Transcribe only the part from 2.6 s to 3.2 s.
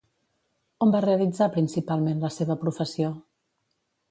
professió?